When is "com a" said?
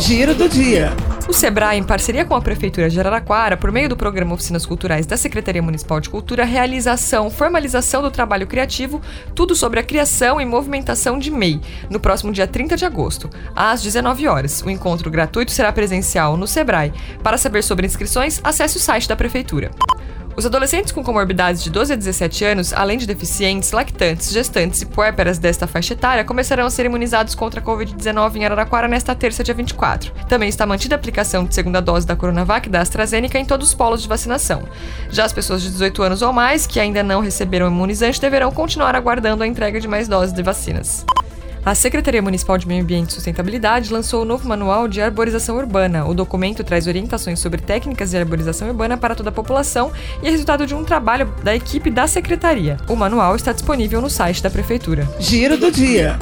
2.24-2.40